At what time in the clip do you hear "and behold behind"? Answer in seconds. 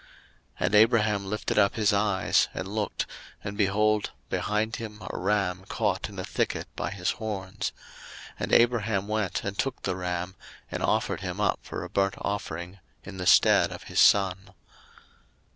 3.43-4.77